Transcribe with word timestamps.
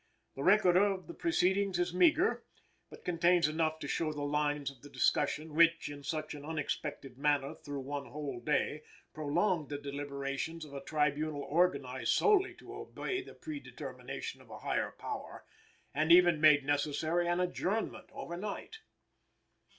The 0.33 0.41
record 0.41 0.77
of 0.77 1.05
the 1.05 1.13
proceedings 1.13 1.77
is 1.77 1.93
meagre, 1.93 2.43
but 2.89 3.05
contains 3.05 3.47
enough 3.47 3.77
to 3.77 3.87
show 3.87 4.11
the 4.11 4.23
lines 4.23 4.71
of 4.71 4.81
the 4.81 4.89
discussion 4.89 5.53
which, 5.53 5.89
in 5.89 6.01
such 6.01 6.33
an 6.33 6.43
unexpected 6.43 7.19
manner 7.19 7.53
through 7.53 7.81
one 7.81 8.07
whole 8.07 8.39
day, 8.39 8.81
prolonged 9.13 9.69
the 9.69 9.77
deliberations 9.77 10.65
of 10.65 10.73
a 10.73 10.81
tribunal 10.81 11.43
organized 11.43 12.13
solely 12.13 12.55
to 12.55 12.73
obey 12.73 13.21
the 13.21 13.35
predetermination 13.35 14.41
of 14.41 14.49
a 14.49 14.57
higher 14.57 14.89
power, 14.97 15.45
and 15.93 16.11
even 16.11 16.41
made 16.41 16.65
necessary 16.65 17.27
an 17.27 17.39
adjournment 17.39 18.09
over 18.11 18.35
night. 18.35 18.79